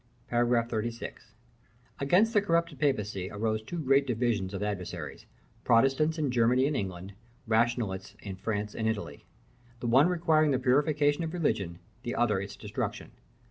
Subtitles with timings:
[0.67, 1.13] §XXXVI.
[1.99, 5.27] Against the corrupted papacy arose two great divisions of adversaries,
[5.63, 7.13] Protestants in Germany and England,
[7.45, 9.25] Rationalists in France and Italy;
[9.79, 13.11] the one requiring the purification of religion, the other its destruction.